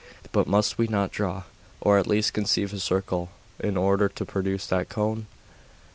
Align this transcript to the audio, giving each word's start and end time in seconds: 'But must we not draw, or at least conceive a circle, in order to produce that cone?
'But 0.31 0.47
must 0.47 0.79
we 0.79 0.87
not 0.87 1.11
draw, 1.11 1.43
or 1.79 1.99
at 1.99 2.07
least 2.07 2.33
conceive 2.33 2.73
a 2.73 2.79
circle, 2.79 3.29
in 3.59 3.77
order 3.77 4.09
to 4.09 4.25
produce 4.25 4.65
that 4.65 4.89
cone? 4.89 5.27